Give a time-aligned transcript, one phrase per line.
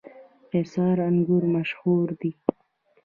[0.51, 2.31] قیصار انګور مشهور دي؟